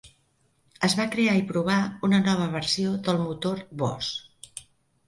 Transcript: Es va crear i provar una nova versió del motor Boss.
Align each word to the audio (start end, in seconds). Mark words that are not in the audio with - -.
Es 0.87 0.95
va 0.99 1.05
crear 1.15 1.35
i 1.41 1.45
provar 1.51 1.77
una 2.09 2.23
nova 2.29 2.49
versió 2.57 2.99
del 3.11 3.23
motor 3.29 3.65
Boss. 3.85 4.15